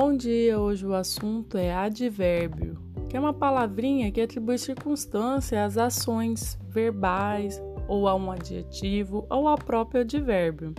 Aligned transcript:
Bom 0.00 0.16
dia, 0.16 0.60
hoje 0.60 0.86
o 0.86 0.94
assunto 0.94 1.58
é 1.58 1.74
advérbio, 1.74 2.78
que 3.08 3.16
é 3.16 3.20
uma 3.20 3.34
palavrinha 3.34 4.12
que 4.12 4.20
atribui 4.20 4.56
circunstância 4.56 5.64
às 5.64 5.76
ações 5.76 6.56
verbais, 6.68 7.60
ou 7.88 8.06
a 8.06 8.14
um 8.14 8.30
adjetivo, 8.30 9.26
ou 9.28 9.48
ao 9.48 9.58
próprio 9.58 10.02
advérbio. 10.02 10.72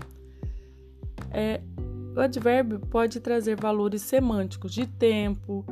É, 1.31 1.59
o 2.15 2.21
advérbio 2.21 2.79
pode 2.79 3.19
trazer 3.19 3.59
valores 3.59 4.03
semânticos 4.03 4.73
de 4.73 4.87
tempo, 4.87 5.65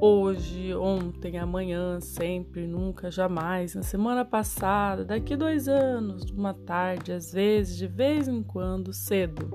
hoje, 0.00 0.74
ontem, 0.74 1.38
amanhã, 1.38 2.00
sempre, 2.00 2.66
nunca, 2.66 3.12
jamais, 3.12 3.76
na 3.76 3.82
semana 3.84 4.24
passada, 4.24 5.04
daqui 5.04 5.36
dois 5.36 5.68
anos, 5.68 6.32
uma 6.32 6.52
tarde, 6.52 7.12
às 7.12 7.32
vezes, 7.32 7.76
de 7.76 7.86
vez 7.86 8.26
em 8.26 8.42
quando, 8.42 8.92
cedo. 8.92 9.48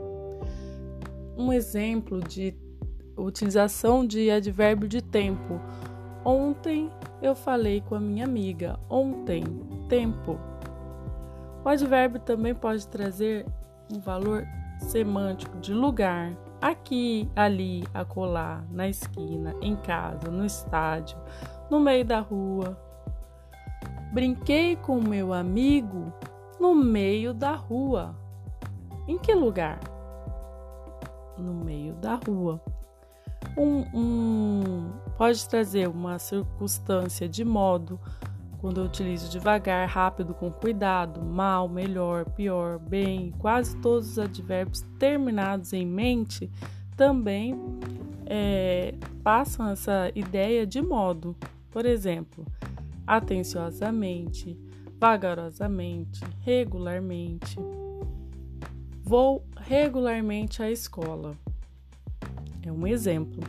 Um 1.36 1.52
exemplo 1.52 2.22
de 2.22 2.63
utilização 3.18 4.06
de 4.06 4.30
advérbio 4.32 4.88
de 4.88 5.02
tempo. 5.02 5.60
Ontem 6.26 6.90
eu 7.22 7.36
falei 7.36 7.82
com 7.82 7.96
a 7.96 8.00
minha 8.00 8.26
amiga. 8.26 8.80
Ontem, 8.90 9.44
tempo. 9.88 10.40
O 11.64 11.70
advérbio 11.70 12.20
também 12.20 12.54
pode 12.54 12.88
trazer 12.88 13.46
um 13.94 14.00
valor 14.00 14.46
semântico 14.80 15.58
de 15.60 15.74
lugar. 15.74 16.36
Aqui, 16.62 17.30
ali, 17.36 17.84
acolá, 17.94 18.64
na 18.72 18.88
esquina, 18.88 19.54
em 19.62 19.76
casa, 19.76 20.32
no 20.32 20.46
estádio, 20.46 21.18
no 21.70 21.80
meio 21.80 22.06
da 22.06 22.20
rua. 22.20 22.78
Brinquei 24.14 24.76
com 24.78 25.02
meu 25.02 25.34
amigo 25.34 26.14
no 26.60 26.74
meio 26.74 27.34
da 27.34 27.54
rua. 27.54 28.16
Em 29.08 29.18
que 29.18 29.34
lugar? 29.34 29.80
No 31.38 31.54
meio 31.54 31.94
da 31.96 32.16
rua 32.16 32.62
um, 33.58 33.86
um, 33.94 34.92
pode 35.18 35.48
trazer 35.48 35.88
uma 35.88 36.18
circunstância 36.20 37.28
de 37.28 37.44
modo, 37.44 38.00
quando 38.60 38.80
eu 38.80 38.86
utilizo 38.86 39.30
devagar, 39.30 39.88
rápido, 39.90 40.34
com 40.34 40.50
cuidado, 40.50 41.22
mal, 41.22 41.68
melhor, 41.68 42.26
pior, 42.32 42.80
bem, 42.80 43.32
quase 43.38 43.76
todos 43.82 44.12
os 44.12 44.20
advérbios 44.20 44.82
terminados 44.98 45.74
em 45.74 45.86
mente 45.86 46.50
também 46.96 47.60
é, 48.26 48.96
passam 49.22 49.68
essa 49.70 50.12
ideia 50.16 50.66
de 50.66 50.82
modo. 50.82 51.36
Por 51.70 51.86
exemplo, 51.86 52.46
atenciosamente, 53.06 54.58
vagarosamente, 55.00 56.22
regularmente. 56.40 57.58
Vou 59.04 59.46
regularmente 59.58 60.64
à 60.64 60.72
escola 60.72 61.36
é 62.66 62.72
um 62.72 62.86
exemplo. 62.88 63.42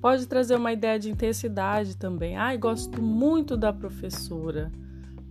Pode 0.00 0.26
trazer 0.26 0.56
uma 0.56 0.72
ideia 0.72 0.98
de 0.98 1.10
intensidade 1.10 1.96
também. 1.96 2.36
Ai, 2.36 2.58
gosto 2.58 3.00
muito 3.00 3.56
da 3.56 3.72
professora. 3.72 4.70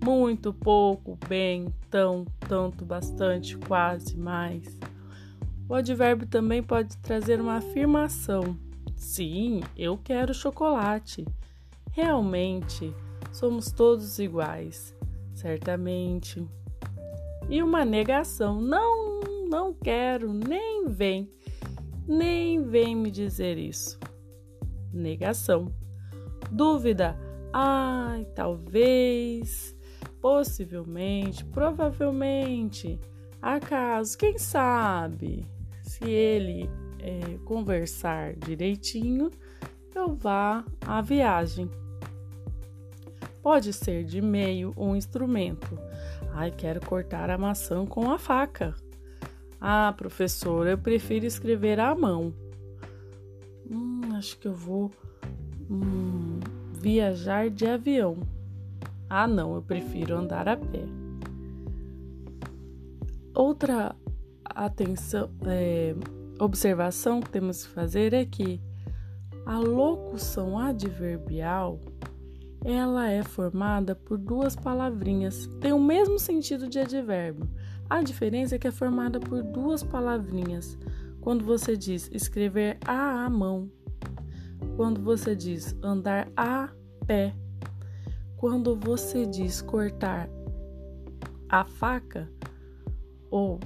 Muito, 0.03 0.52
pouco, 0.52 1.17
bem, 1.30 1.67
tão, 1.89 2.25
tanto, 2.39 2.83
bastante, 2.83 3.57
quase, 3.57 4.17
mais. 4.17 4.77
O 5.69 5.75
advérbio 5.75 6.27
também 6.27 6.61
pode 6.61 6.97
trazer 6.97 7.39
uma 7.39 7.57
afirmação. 7.57 8.57
Sim, 8.95 9.61
eu 9.77 9.97
quero 9.97 10.33
chocolate. 10.33 11.25
Realmente, 11.91 12.93
somos 13.31 13.71
todos 13.71 14.19
iguais. 14.19 14.95
Certamente. 15.33 16.45
E 17.49 17.61
uma 17.61 17.85
negação. 17.85 18.59
Não, 18.59 19.21
não 19.47 19.73
quero, 19.73 20.33
nem 20.33 20.87
vem. 20.87 21.30
Nem 22.07 22.63
vem 22.63 22.95
me 22.95 23.09
dizer 23.09 23.57
isso. 23.57 23.99
Negação. 24.91 25.73
Dúvida. 26.52 27.17
Ai, 27.52 28.25
talvez, 28.33 29.75
possivelmente, 30.19 31.45
provavelmente, 31.45 32.99
acaso, 33.42 34.17
quem 34.17 34.37
sabe, 34.37 35.45
se 35.83 36.09
ele 36.09 36.69
é, 36.99 37.37
conversar 37.45 38.33
direitinho, 38.33 39.30
eu 39.93 40.15
vá 40.15 40.65
à 40.81 41.02
viagem. 41.02 41.69
Pode 43.43 43.73
ser 43.73 44.03
de 44.03 44.21
meio 44.21 44.73
ou 44.75 44.95
instrumento. 44.95 45.77
Ai, 46.33 46.49
quero 46.49 46.80
cortar 46.86 47.30
a 47.30 47.37
maçã 47.37 47.86
com 47.86 48.09
a 48.09 48.17
faca. 48.17 48.73
Ah, 49.65 49.93
professor, 49.95 50.67
eu 50.67 50.77
prefiro 50.77 51.25
escrever 51.25 51.79
à 51.79 51.95
mão. 51.95 52.33
Hum, 53.71 54.01
acho 54.13 54.37
que 54.37 54.49
eu 54.49 54.53
vou 54.53 54.91
hum, 55.71 56.41
viajar 56.73 57.49
de 57.49 57.65
avião. 57.65 58.17
Ah, 59.09 59.25
não, 59.25 59.55
eu 59.55 59.61
prefiro 59.61 60.17
andar 60.17 60.49
a 60.49 60.57
pé. 60.57 60.83
Outra 63.33 63.95
atenção, 64.43 65.29
é, 65.45 65.95
observação 66.41 67.21
que 67.21 67.30
temos 67.30 67.65
que 67.65 67.71
fazer 67.71 68.13
é 68.13 68.25
que 68.25 68.59
a 69.45 69.57
locução 69.59 70.59
adverbial 70.59 71.80
ela 72.65 73.09
é 73.09 73.23
formada 73.23 73.95
por 73.95 74.17
duas 74.17 74.57
palavrinhas, 74.57 75.47
tem 75.61 75.71
o 75.71 75.80
mesmo 75.80 76.19
sentido 76.19 76.67
de 76.67 76.80
advérbio, 76.80 77.49
a 77.89 78.02
diferença 78.02 78.55
é 78.55 78.60
que 78.60 78.67
é 78.67 78.71
formada 78.71 79.20
por 79.20 79.44
duas 79.44 79.83
palavrinhas. 79.83 80.77
Quando 81.21 81.45
você 81.45 81.77
diz 81.77 82.10
escrever 82.11 82.77
a 82.86 83.30
mão, 83.30 83.70
quando 84.76 85.02
você 85.02 85.36
diz 85.36 85.76
andar 85.82 86.27
a 86.36 86.70
pé, 87.05 87.36
quando 88.38 88.76
você 88.76 89.26
diz 89.26 89.61
cortar 89.61 90.27
a 91.49 91.64
faca, 91.64 92.30
ou 93.30 93.60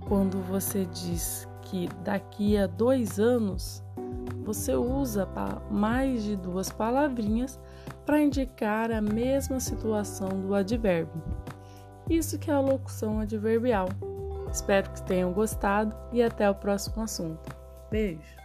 quando 0.00 0.38
você 0.42 0.84
diz 0.86 1.48
que 1.62 1.88
daqui 2.04 2.56
a 2.56 2.66
dois 2.66 3.18
anos, 3.18 3.82
você 4.44 4.74
usa 4.74 5.28
mais 5.70 6.22
de 6.24 6.36
duas 6.36 6.70
palavrinhas 6.70 7.60
para 8.06 8.20
indicar 8.22 8.90
a 8.90 9.00
mesma 9.00 9.60
situação 9.60 10.28
do 10.40 10.54
advérbio. 10.54 11.22
Isso 12.08 12.38
que 12.38 12.50
é 12.50 12.54
a 12.54 12.60
locução 12.60 13.20
adverbial. 13.20 13.88
Espero 14.50 14.90
que 14.90 15.02
tenham 15.02 15.32
gostado 15.32 15.94
e 16.12 16.22
até 16.22 16.48
o 16.48 16.54
próximo 16.54 17.02
assunto. 17.02 17.54
Beijo! 17.90 18.37